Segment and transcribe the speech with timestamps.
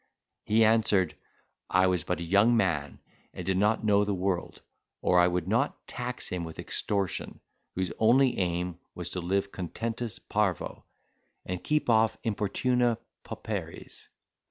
[0.45, 1.15] He answered,
[1.69, 3.01] I was but a young man
[3.35, 4.63] and did not know the world,
[4.99, 7.39] or I would not tax him with extortion,
[7.75, 10.85] whose only aim was to live contentus parvo,
[11.45, 14.07] and keep off importuna pauperies.